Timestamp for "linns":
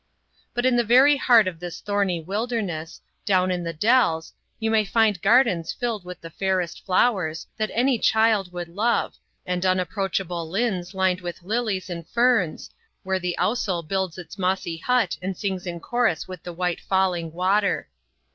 10.49-10.95